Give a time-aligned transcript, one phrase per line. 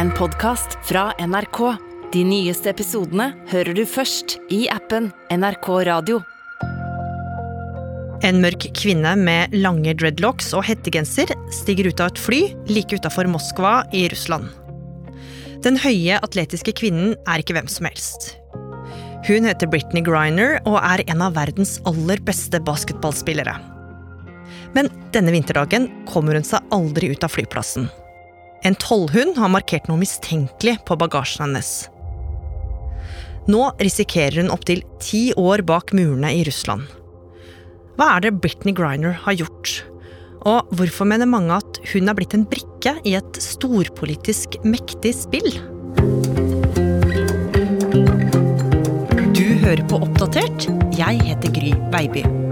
[0.00, 1.58] en podkast fra NRK.
[2.14, 6.22] De nyeste episodene hører du først i appen NRK Radio.
[8.24, 12.40] En mørk kvinne med lange dreadlocks og hettegenser stiger ut av et fly
[12.72, 14.48] like utafor Moskva i Russland.
[15.68, 18.34] Den høye, atletiske kvinnen er ikke hvem som helst.
[19.28, 23.58] Hun heter Britney Griner og er en av verdens aller beste basketballspillere.
[24.72, 27.92] Men denne vinterdagen kommer hun seg aldri ut av flyplassen.
[28.60, 31.70] En tollhund har markert noe mistenkelig på bagasjen hennes.
[33.50, 36.84] Nå risikerer hun opptil ti år bak murene i Russland.
[37.96, 39.80] Hva er det Britney Griner har gjort?
[40.48, 45.50] Og hvorfor mener mange at hun er blitt en brikke i et storpolitisk mektig spill?
[49.36, 50.68] Du hører på Oppdatert.
[51.00, 52.49] Jeg heter Gry Baby.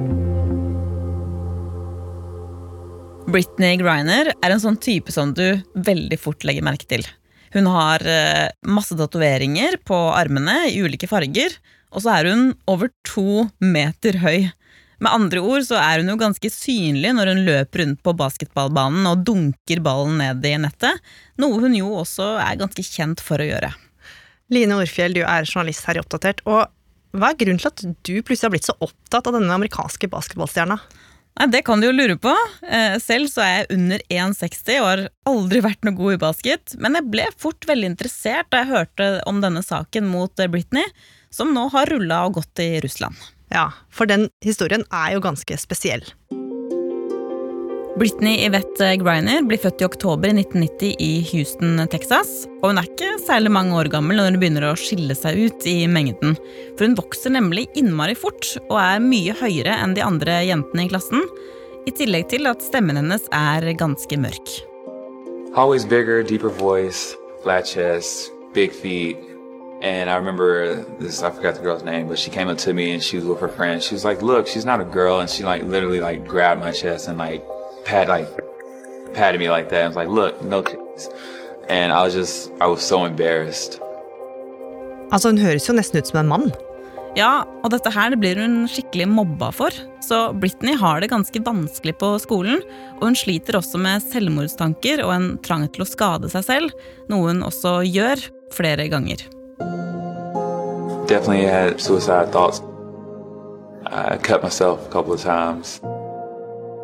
[3.28, 7.02] Britney Griner er en sånn type som du veldig fort legger merke til.
[7.52, 11.52] Hun har eh, masse tatoveringer på armene i ulike farger,
[11.92, 14.48] og så er hun over to meter høy.
[14.98, 19.04] Med andre ord så er hun jo ganske synlig når hun løper rundt på basketballbanen
[19.10, 21.04] og dunker ballen ned i nettet,
[21.36, 23.74] noe hun jo også er ganske kjent for å gjøre.
[24.56, 26.40] Line Orfjell, du er journalist her i Oppdatert.
[26.48, 26.64] og
[27.12, 30.80] Hva er grunnen til at du plutselig har blitt så opptatt av denne amerikanske basketballstjerna?
[31.38, 32.34] Nei, Det kan du jo lure på.
[32.66, 36.74] Eh, selv så er jeg under 1,60 og har aldri vært noe god i basket.
[36.82, 40.86] Men jeg ble fort veldig interessert da jeg hørte om denne saken mot Britney,
[41.30, 43.14] som nå har rulla og gått i Russland.
[43.54, 46.04] Ja, for den historien er jo ganske spesiell.
[47.98, 52.44] Britney Yvette Griner blir født i oktober 1990 i Houston, Texas.
[52.60, 55.66] Og hun er ikke særlig mange år gammel når hun begynner å skille seg ut
[55.66, 56.36] i mengden.
[56.76, 60.92] For hun vokser nemlig innmari fort og er mye høyere enn de andre jentene i
[60.92, 61.26] klassen.
[61.90, 64.54] I tillegg til at stemmen hennes er ganske mørk.
[65.58, 69.18] Always bigger, deeper voice, flat chest, big feet.
[69.82, 72.92] And I remember this, I forgot the girl's name, but she came up to me
[72.92, 73.82] and she was with her friend.
[73.82, 75.18] She was like, look, she's not a girl.
[75.18, 77.42] And she like literally like grabbed my chest and like
[77.88, 78.28] pat, like
[79.14, 79.84] patted me like that.
[79.86, 81.08] And was like, look, no titties.
[81.68, 83.80] And I was just, I was so embarrassed.
[85.10, 86.50] Altså, Hun høres jo nesten ut som en mann.
[87.16, 89.74] Ja, og dette her blir hun skikkelig mobba for.
[90.04, 92.60] Så Britney har det ganske vanskelig på skolen,
[92.98, 96.76] og hun sliter også med selvmordstanker og en trang til å skade seg selv,
[97.10, 98.22] noe hun også gjør
[98.54, 99.24] flere ganger.
[101.08, 102.60] Definitely had suicide thoughts.
[103.86, 105.80] I cut myself a couple of times.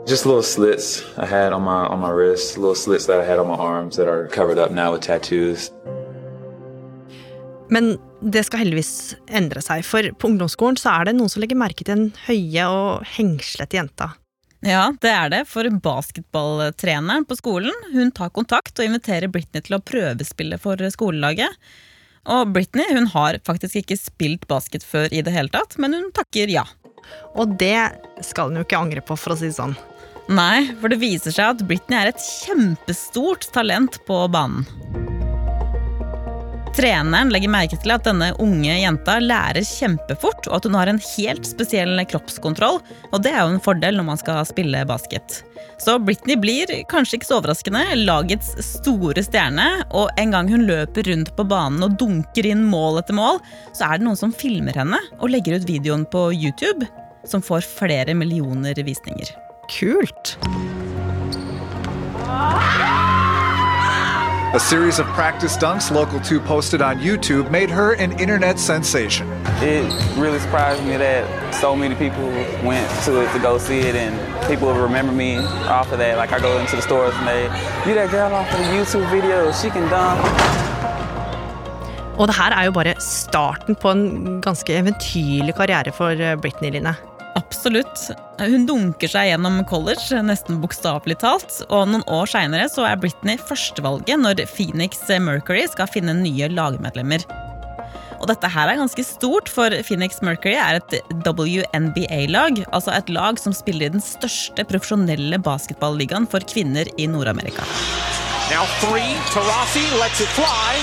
[0.06, 3.38] Just little slits I had on my on my wrists, little slits that I had
[3.38, 5.70] on my arms that are covered up now with tattoos.
[7.70, 11.56] Men det skal heldigvis endre seg, for på ungdomsskolen så er det noen som legger
[11.56, 14.10] merke til den høye og hengslete jenta.
[14.64, 19.78] Ja, det er det, for basketballtreneren på skolen hun tar kontakt og inviterer Britney til
[19.78, 21.48] å prøvespille for skolelaget.
[22.28, 26.12] Og Britney hun har faktisk ikke spilt basket før i det hele tatt, men hun
[26.16, 26.68] takker ja.
[27.34, 27.78] Og det
[28.24, 29.76] skal hun jo ikke angre på, for å si det sånn.
[30.32, 34.64] Nei, for det viser seg at Britney er et kjempestort talent på banen.
[36.74, 40.98] Treneren legger merke til at denne unge jenta lærer kjempefort, og at hun har en
[40.98, 42.80] helt spesiell kroppskontroll,
[43.12, 45.44] og det er jo en fordel når man skal spille basket.
[45.78, 51.06] Så Britney blir, kanskje ikke så overraskende, lagets store stjerne, og en gang hun løper
[51.12, 53.38] rundt på banen og dunker inn mål etter mål,
[53.70, 56.90] så er det noen som filmer henne og legger ut videoen på YouTube,
[57.22, 59.30] som får flere millioner visninger.
[59.70, 60.34] Kult!
[64.54, 69.26] A series of practice dunks Local 2 posted on YouTube made her an internet sensation.
[69.58, 69.82] It
[70.16, 72.28] really surprised me that so many people
[72.62, 74.14] went to it to go see it, and
[74.46, 76.18] people will remember me off of that.
[76.18, 77.42] Like I go into the stores and they,
[77.84, 80.20] you that girl off of the YouTube video, she can dunk.
[82.18, 86.70] Og det her er jo bare starten på en ganske eventyrlig karriere for eh, Britney
[86.70, 86.94] Line.
[87.34, 88.10] Absolutt.
[88.38, 91.56] Hun dunker seg gjennom college, nesten bokstavelig talt.
[91.68, 97.26] Og noen år seinere er Britney førstevalget når Phoenix Mercury skal finne nye lagmedlemmer.
[98.22, 100.94] Og dette her er ganske stort, for Phoenix Mercury er et
[101.26, 102.62] WNBA-lag.
[102.70, 107.66] Altså et lag som spiller i den største profesjonelle basketballigaen for kvinner i Nord-Amerika.
[108.48, 110.80] Now three, Tarasi lets it fly.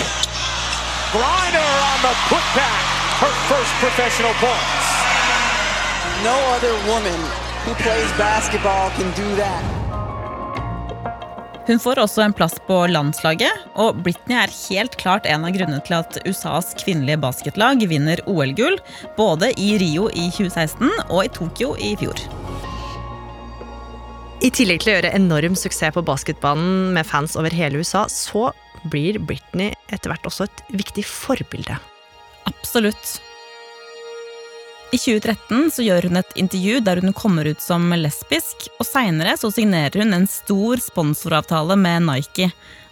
[1.15, 2.83] Griner on the putback,
[3.23, 5.00] her first professional points.
[6.23, 7.21] No other woman
[7.65, 9.63] who plays basketball can do that.
[11.67, 15.81] Hun får også en plass på landslaget, og Britney er helt klart en av grunnene
[15.87, 18.77] til at USAs kvinnelige basketlag vinner OL-gull,
[19.17, 22.21] både i Rio i 2016 og i Tokyo i fjor.
[24.45, 28.51] I tillegg til å gjøre enorm suksess på basketbanen med fans over hele USA, så
[28.93, 31.81] blir Britney etter hvert også et viktig forbilde.
[32.49, 33.21] Absolutt.
[34.91, 39.37] I 2013 så gjør hun et intervju der hun kommer ut som lesbisk, og seinere
[39.39, 42.49] så signerer hun en stor sponsoravtale med Nike.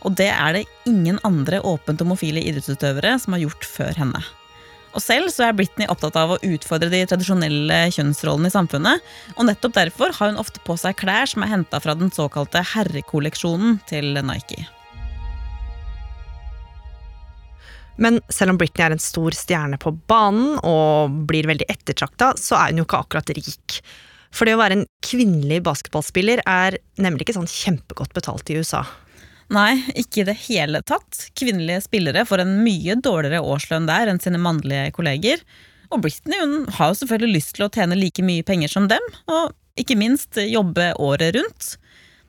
[0.07, 4.23] Og det er det ingen andre åpent homofile idrettsutøvere som har gjort før henne.
[4.95, 9.51] Og selv så er Britney opptatt av å utfordre de tradisjonelle kjønnsrollene i samfunnet, og
[9.51, 13.81] nettopp derfor har hun ofte på seg klær som er henta fra den såkalte herrekolleksjonen
[13.91, 14.69] til Nike.
[17.99, 22.57] Men selv om Britney er en stor stjerne på banen og blir veldig ettertrakta, så
[22.59, 23.79] er hun jo ikke akkurat rik.
[24.35, 28.85] For det å være en kvinnelig basketballspiller er nemlig ikke sånn kjempegodt betalt i USA.
[29.49, 31.25] Nei, ikke i det hele tatt.
[31.39, 35.41] Kvinnelige spillere får en mye dårligere årslønn der enn sine mannlige kolleger.
[35.89, 39.01] Og Britney hun har jo selvfølgelig lyst til å tjene like mye penger som dem,
[39.25, 41.71] og ikke minst jobbe året rundt.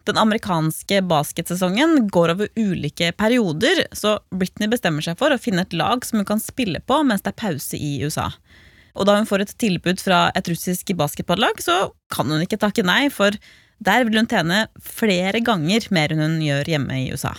[0.09, 5.77] Den amerikanske basketsesongen går over ulike perioder, så Britney bestemmer seg for å finne et
[5.77, 8.31] lag som hun kan spille på mens det er pause i USA.
[8.99, 12.85] Og da hun får et tilbud fra et russisk basketballag, så kan hun ikke takke
[12.87, 13.37] nei, for
[13.81, 17.37] der vil hun tjene flere ganger mer enn hun gjør hjemme i USA.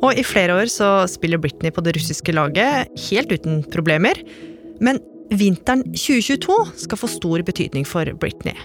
[0.00, 4.18] Og i flere år så spiller Britney på det russiske laget helt uten problemer.
[4.80, 4.98] Men
[5.30, 6.56] vinteren 2022
[6.86, 8.56] skal få stor betydning for Britney.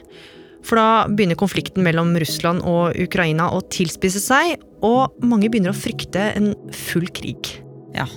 [0.66, 5.78] For da begynner konflikten mellom Russland og Ukraina å tilspisse seg, og mange begynner å
[5.78, 7.52] frykte en full krig.
[7.96, 8.08] Ja,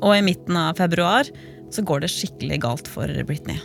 [0.00, 1.26] og i midten av februar
[1.74, 3.58] så går det skikkelig galt for Britney.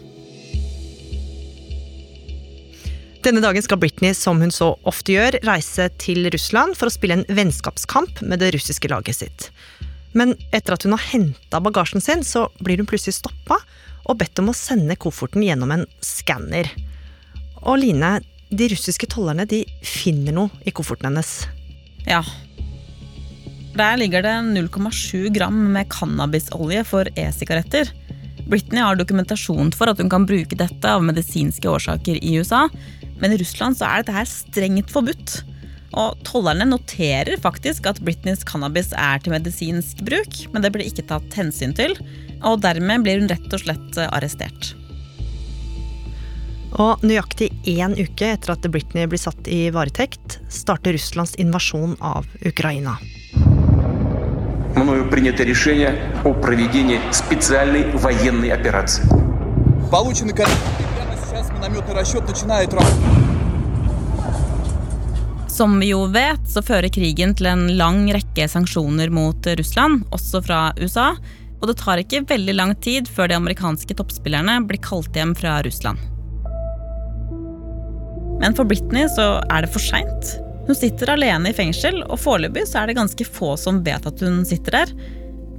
[3.22, 7.20] Denne dagen skal Britney, som hun så ofte gjør, reise til Russland for å spille
[7.20, 9.52] en vennskapskamp med det russiske laget sitt.
[10.18, 13.60] Men etter at hun har henta bagasjen sin, så blir hun plutselig stoppa
[14.10, 16.72] og bedt om å sende kofferten gjennom en skanner.
[17.62, 18.16] Og Line,
[18.52, 21.46] de russiske tollerne de finner noe i kofferten hennes.
[22.08, 22.22] Ja.
[23.78, 27.92] Der ligger det 0,7 gram med cannabisolje for e-sigaretter.
[28.52, 32.66] Britney har dokumentasjon for at hun kan bruke dette av medisinske årsaker i USA,
[33.22, 35.38] men i Russland så er dette her strengt forbudt.
[36.02, 41.08] Og tollerne noterer faktisk at Britneys cannabis er til medisinsk bruk, men det blir ikke
[41.08, 41.96] tatt hensyn til,
[42.44, 44.74] og dermed blir hun rett og slett arrestert.
[46.77, 52.27] Og nøyaktig én uke etter at Britney blir satt i varetekt, starter Russlands invasjon av
[52.45, 52.99] Ukraina.
[54.77, 59.05] Мною принято решение о проведении специальной военной операции.
[59.91, 60.51] Полученный прямо
[61.25, 63.27] сейчас минометный расчет начинает работать.
[65.49, 70.43] Som vi jo vet, så fører krigen til en lang rekke sanksjoner mot Russland, også
[70.45, 71.15] fra USA.
[71.63, 75.63] Og det tar ikke veldig lang tid før de amerikanske toppspillerne blir kalt hjem fra
[75.65, 75.97] Russland.
[78.42, 80.36] Men for Britney så er det for seint.
[80.66, 84.42] Hun sitter alene i fengsel, og foreløpig er det ganske få som vet at hun
[84.48, 84.94] sitter der.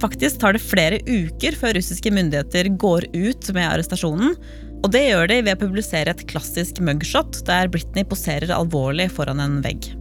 [0.03, 4.35] Faktisk tar det flere uker før russiske myndigheter går ut med arrestasjonen.
[4.83, 9.39] Og det gjør de ved å publisere et klassisk mugshot der Britney poserer alvorlig foran
[9.39, 9.93] en vegg.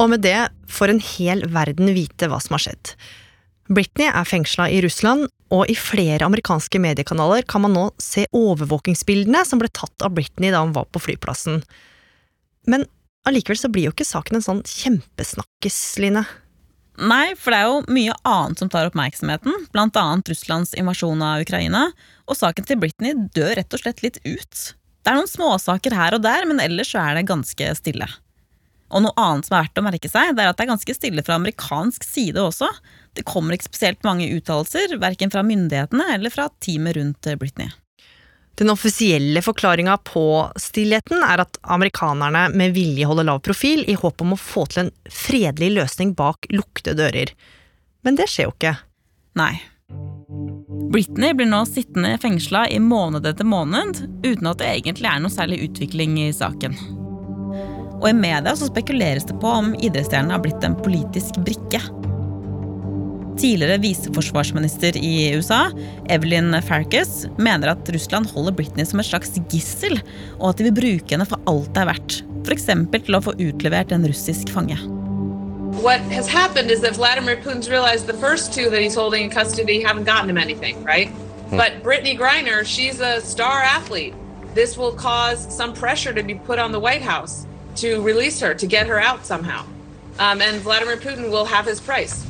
[0.00, 0.38] Og med det
[0.72, 2.94] får en hel verden vite hva som har skjedd.
[3.68, 9.42] Britney er fengsla i Russland, og i flere amerikanske mediekanaler kan man nå se overvåkingsbildene
[9.46, 11.60] som ble tatt av Britney da hun var på flyplassen.
[12.70, 12.86] Men
[13.26, 16.24] allikevel så blir jo ikke saken en sånn kjempesnakkes, Line.
[17.00, 21.86] Nei, for det er jo mye annet som tar oppmerksomheten, annet Russlands invasjon av Ukraina,
[22.28, 24.64] og saken til Britney dør rett og slett litt ut.
[25.00, 28.06] Det er noen småsaker her og der, men ellers så er det ganske stille.
[28.90, 30.96] Og noe annet som er verdt å merke seg, det er at det er ganske
[30.96, 32.68] stille fra amerikansk side også.
[33.14, 37.70] Det kommer ikke spesielt mange uttalelser, verken fra myndighetene eller fra teamet rundt Britney.
[38.60, 40.24] Den offisielle forklaringa på
[40.60, 44.82] stillheten er at amerikanerne med vilje holder lav profil i håp om å få til
[44.84, 47.32] en fredelig løsning bak lukkede dører.
[48.04, 48.74] Men det skjer jo ikke.
[49.40, 49.54] Nei.
[50.92, 55.32] Britney blir nå sittende fengsla i måned etter måned uten at det egentlig er noe
[55.32, 56.76] særlig utvikling i saken.
[58.00, 61.82] Og i media så spekuleres det på om idrettsstjernen har blitt en politisk brikke
[63.40, 65.70] Tidligere viseforsvarsminister i USA,
[66.12, 69.96] Evelyn Farkas, mener at Russland holder Britney som et slags gissel,
[70.36, 72.18] og at de vil bruke henne for alt det er verdt.
[72.44, 72.68] F.eks.
[72.92, 74.76] til å få utlevert en russisk fange.
[75.80, 79.30] What has happened is that Vladimir Putin's realized the first two that he's holding in
[79.30, 81.08] custody haven't gotten him anything, right?
[81.48, 81.56] Hmm.
[81.56, 84.12] But Brittany Griner, she's a star athlete.
[84.54, 88.54] This will cause some pressure to be put on the White House to release her,
[88.54, 89.64] to get her out somehow.
[90.18, 92.26] Um, and Vladimir Putin will have his price.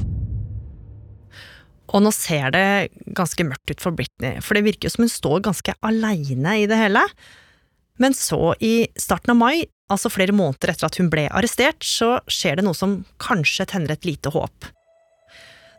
[1.91, 5.43] Og nå ser det ganske mørkt ut for Britney, for det virker som hun står
[5.49, 7.03] ganske aleine i det hele.
[8.01, 12.21] Men så, i starten av mai, altså flere måneder etter at hun ble arrestert, så
[12.31, 14.71] skjer det noe som kanskje tenner et lite håp.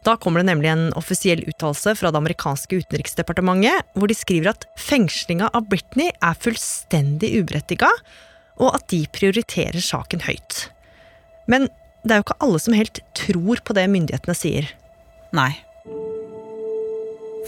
[0.05, 4.65] Da kommer det nemlig en offisiell uttalelse fra det amerikanske utenriksdepartementet, hvor de skriver at
[4.81, 7.89] fengslinga av Britney er fullstendig uberettiga,
[8.61, 10.67] og at de prioriterer saken høyt.
[11.49, 11.67] Men
[12.05, 14.69] det er jo ikke alle som helt tror på det myndighetene sier.
[15.35, 15.51] Nei.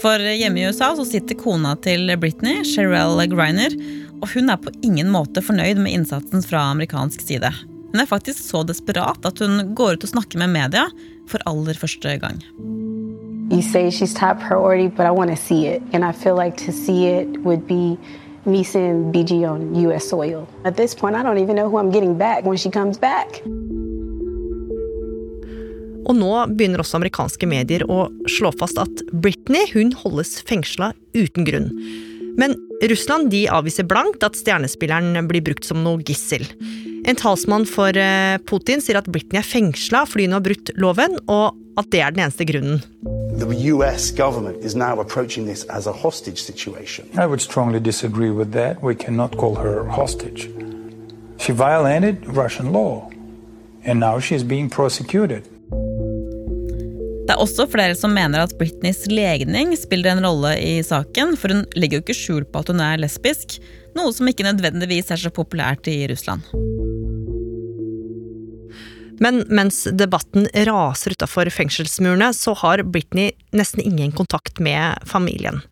[0.02, 3.74] For hjemme i USA så sitter kona til Britney, Sherelle Griner,
[4.20, 7.50] og hun er på ingen måte fornøyd med innsatsen fra amerikansk side.
[7.92, 10.88] Hun er faktisk så desperat at hun går ut og snakker med media
[11.30, 12.42] for aller første gang.
[13.52, 15.82] You say she's top priority, but I want to see it.
[15.92, 17.98] And I feel like to see it would be
[18.46, 20.46] me seeing BG on US soil.
[20.64, 23.42] At this point, I don't even know who I'm getting back when she comes back.
[26.04, 31.48] Og nå begynner også amerikanske medier å slå fast at Britney hun holdes fengsla uten
[31.48, 31.70] grunn.
[32.36, 32.56] Men
[32.90, 36.44] Russland de avviser blankt at stjernespilleren blir brukt som noe gissel.
[37.08, 41.18] En talsmann for eh, Putin sier at Britney er fengsla fordi hun har brutt loven,
[41.28, 42.82] og at det er den eneste grunnen.
[43.36, 47.08] The US government is now approaching this as a hostage situation.
[47.18, 48.80] I would strongly disagree with that.
[48.80, 50.48] We cannot call her hostage.
[51.38, 53.10] She violated Russian law,
[53.84, 55.42] and now she is being prosecuted.
[57.26, 61.50] Det er også flere som mener at Britneys legning spiller en rolle i saken, for
[61.50, 63.58] hun legger jo ikke skjul på at hun er lesbisk,
[63.98, 66.44] noe som ikke nødvendigvis er så populært i Russland.
[69.22, 75.62] Men mens debatten raser utafor fengselsmurene, så har Britney nesten ingen kontakt med familien.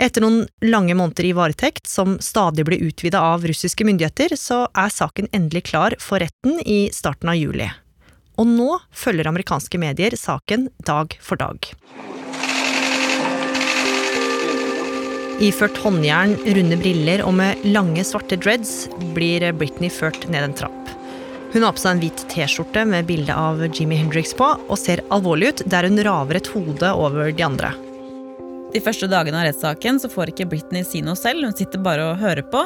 [0.00, 4.88] Etter noen lange måneder i varetekt, som stadig blir utvida av russiske myndigheter, så er
[4.88, 7.68] saken endelig klar for retten i starten av juli.
[8.40, 11.68] Og nå følger amerikanske medier saken dag for dag.
[15.40, 20.79] Iført håndjern, runde briller og med lange, svarte dreads blir Britney ført ned en trapp.
[21.50, 25.02] Hun har på seg en hvit T-skjorte med bilde av Jimmy Hendrix på, og ser
[25.10, 27.72] alvorlig ut der hun raver et hode over de andre.
[28.70, 32.12] De første dagene av rettssaken så får ikke Britney si noe selv, hun sitter bare
[32.12, 32.62] og hører på.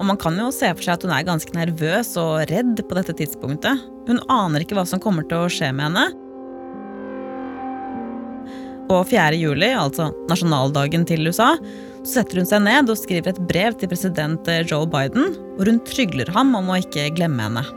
[0.00, 2.96] Og man kan jo se for seg at hun er ganske nervøs og redd på
[2.96, 3.82] dette tidspunktet.
[4.08, 6.06] Hun aner ikke hva som kommer til å skje med henne.
[8.88, 9.36] På 4.
[9.36, 11.52] juli, altså nasjonaldagen til USA,
[12.00, 15.84] så setter hun seg ned og skriver et brev til president Joe Biden, hvor hun
[15.84, 17.68] trygler ham om å ikke glemme henne.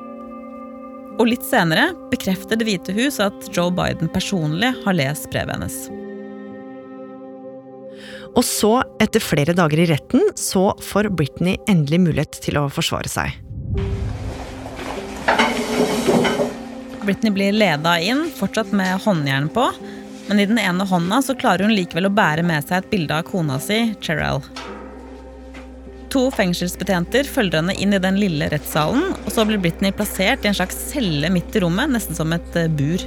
[1.15, 5.77] Og litt senere bekrefter Det hvite hus at Joe Biden personlig har lest brevet hennes.
[8.35, 13.07] Og så, etter flere dager i retten, så får Britney endelig mulighet til å forsvare
[13.07, 13.31] seg.
[17.05, 19.69] Britney blir leda inn, fortsatt med håndjern på.
[20.27, 23.21] Men i den ene hånda så klarer hun likevel å bære med seg et bilde
[23.21, 24.41] av kona si, Cherrell.
[26.15, 30.47] To fengselsbetjenter følger henne inn i den lille rettssalen, og så blir Britney plassert i
[30.47, 33.03] en slags celle midt i rommet, nesten som et eh, bur.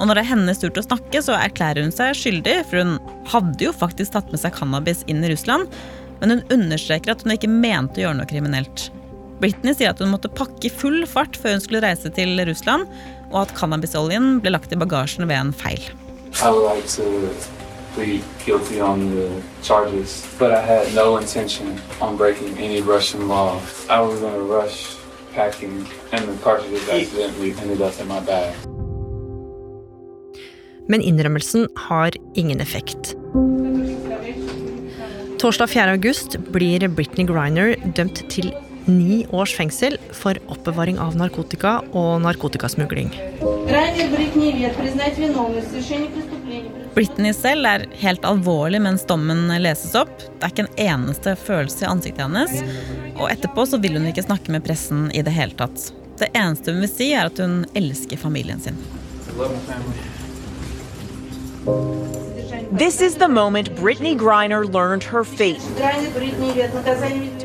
[0.00, 2.82] Og når det er hennes tur til å snakke, så erklærer hun seg skyldig, for
[2.82, 2.96] hun
[3.30, 5.70] hadde jo faktisk tatt med seg cannabis inn i Russland,
[6.18, 8.88] men hun understreker at hun ikke mente å gjøre noe kriminelt.
[9.38, 12.90] Britney sier at hun måtte pakke i full fart før hun skulle reise til Russland,
[13.30, 15.86] og at cannabisoljen ble lagt i bagasjen ved en feil.
[16.42, 17.61] I would like to
[17.94, 19.28] plead guilty on the
[19.62, 23.60] charges, but I had no intention on breaking any Russian law.
[23.90, 24.96] I was in a rush
[25.34, 28.54] packing, and the cartridges accidentally ended up in my bag.
[30.88, 33.14] Men innrømmelsen har ingen effekt.
[35.38, 35.92] Torsdag 4.
[35.92, 38.52] august blir Britney Griner dømt til
[38.86, 43.10] ni års fengsel for oppbevaring av narkotika og narkotikasmugling.
[46.94, 50.12] Britney selv er helt alvorlig mens dommen leses opp.
[50.18, 52.58] Det er ikke en eneste følelse i ansiktet hennes.
[53.16, 55.88] Og etterpå så vil hun ikke snakke med pressen i det hele tatt.
[56.20, 58.76] Det eneste hun vil si, er at hun elsker familien sin.
[62.72, 65.60] This is the moment Brittany Griner learned her fate.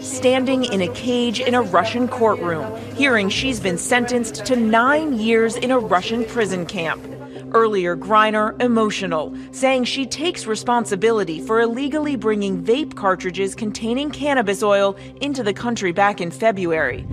[0.02, 5.56] Standing in a cage in a Russian courtroom, hearing she's been sentenced to nine years
[5.56, 7.17] in a Russian prison camp.
[7.54, 14.96] Earlier, Griner emotional, saying she takes responsibility for illegally bringing vape cartridges containing cannabis oil
[15.22, 17.06] into the country back in February.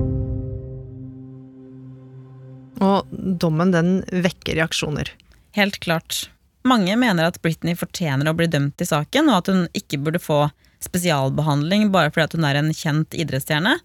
[2.80, 3.06] Og
[3.40, 5.10] dommen den vekker reaksjoner.
[5.54, 6.30] Helt klart.
[6.64, 10.22] Mange mener at Britney fortjener å bli dømt i saken, og at hun ikke burde
[10.22, 10.48] få
[10.84, 13.78] spesialbehandling bare fordi hun er en kjent idrettsstjerne.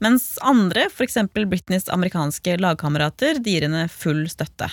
[0.00, 1.18] Mens andre, f.eks.
[1.34, 4.70] Britneys amerikanske lagkamerater, de gir henne full støtte.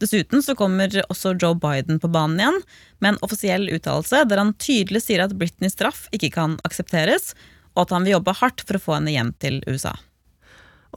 [0.00, 2.60] Dessuten så kommer også Joe Biden på banen igjen
[3.04, 7.34] med en offisiell uttalelse der han tydelig sier at Britneys straff ikke kan aksepteres,
[7.76, 9.92] og at han vil jobbe hardt for å få henne hjem til USA.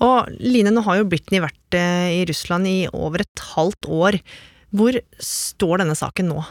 [0.01, 4.17] Og Line, nå har jo Britney vært eh, i Russland i over et halvt år.
[4.73, 6.41] Hvor står denne saken nå?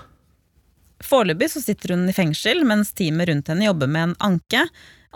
[1.02, 4.66] Foreløpig så sitter hun i fengsel, mens teamet rundt henne jobber med en anke.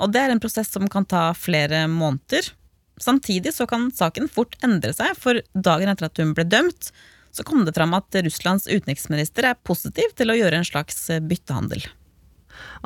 [0.02, 2.50] Og det er en prosess som kan ta flere måneder.
[2.98, 6.90] Samtidig så kan saken fort endre seg, for dagen etter at hun ble dømt,
[7.36, 11.84] så kom det fram at Russlands utenriksminister er positiv til å gjøre en slags byttehandel.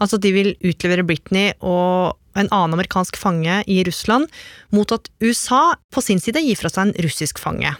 [0.00, 4.26] Altså de vil utlevere Britney og en annen amerikansk fange i Russland,
[4.74, 7.74] mot at USA på sin side gir fra seg en russisk fange.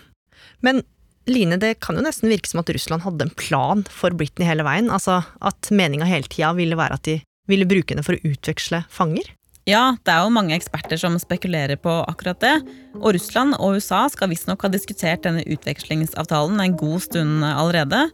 [0.65, 0.83] Men
[1.29, 4.65] Line, det kan jo nesten virke som at Russland hadde en plan for Britney hele
[4.67, 7.19] veien, altså at meninga hele tida ville være at de
[7.51, 9.29] ville bruke henne for å utveksle fanger?
[9.69, 12.55] Ja, det er jo mange eksperter som spekulerer på akkurat det.
[12.99, 18.07] Og Russland og USA skal visstnok ha diskutert denne utvekslingsavtalen en god stund allerede.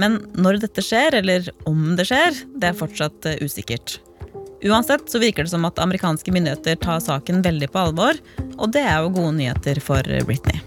[0.00, 3.98] Men når dette skjer, eller om det skjer, det er fortsatt eh, usikkert.
[4.64, 8.18] Uansett så virker det som at amerikanske myndigheter tar saken veldig på alvor,
[8.56, 10.64] og det er jo gode nyheter for Britney.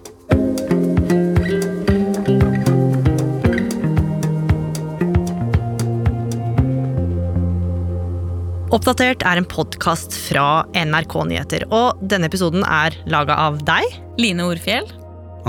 [8.70, 13.96] Oppdatert er en podkast fra NRK Nyheter, og denne episoden er laga av deg.
[14.22, 14.86] Line Orfjell.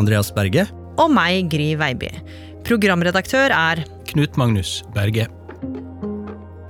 [0.01, 0.65] Andreas Berge.
[0.97, 2.09] Og meg, Gry Veiby.
[2.65, 5.27] Programredaktør er Knut Magnus Berge.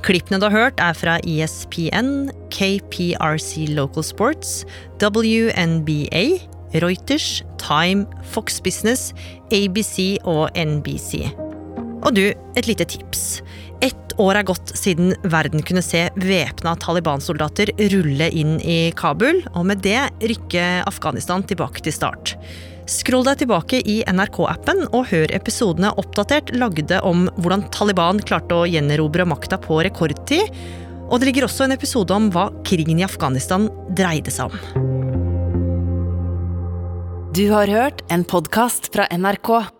[0.02, 4.64] Klippene du har hørt, er fra ESPN, KPRC Local Sports,
[4.99, 6.25] WNBA,
[6.83, 9.12] Reuters, Time, Fox Business,
[9.54, 11.28] ABC og NBC.
[12.00, 13.40] Og du, et lite tips.
[13.85, 19.64] Ett år er gått siden verden kunne se væpna Taliban-soldater rulle inn i Kabul, og
[19.71, 22.35] med det rykke Afghanistan tilbake til start.
[22.90, 28.69] Skroll deg tilbake i NRK-appen og hør episodene oppdatert lagde om hvordan Taliban klarte å
[28.69, 30.50] gjenerobre makta på rekordtid.
[31.11, 34.88] Og det ligger også en episode om hva krigen i Afghanistan dreide seg om.
[37.30, 39.79] Du har hørt en podkast fra NRK.